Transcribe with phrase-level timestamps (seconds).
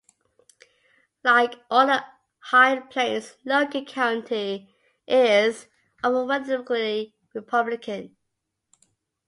[1.23, 2.03] Like all the
[2.39, 4.73] High Plains, Logan County
[5.07, 5.67] is
[6.03, 8.15] overwhelmingly Republican.